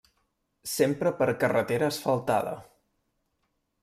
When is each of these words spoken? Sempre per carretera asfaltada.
Sempre 0.69 1.11
per 1.19 1.27
carretera 1.43 1.89
asfaltada. 1.93 2.55